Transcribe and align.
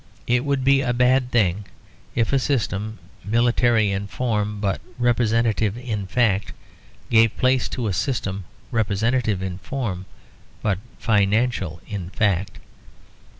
It 0.25 0.43
would 0.45 0.63
be 0.63 0.81
a 0.81 0.93
bad 0.93 1.29
thing 1.29 1.65
if 2.15 2.33
a 2.33 2.39
system 2.39 2.97
military 3.23 3.91
in 3.91 4.07
form 4.07 4.59
but 4.59 4.81
representative 4.97 5.77
in 5.77 6.07
fact 6.07 6.53
gave 7.11 7.37
place 7.37 7.69
to 7.69 7.85
a 7.85 7.93
system 7.93 8.45
representative 8.71 9.43
in 9.43 9.59
form 9.59 10.07
but 10.63 10.79
financial 10.97 11.81
in 11.87 12.09
fact. 12.09 12.57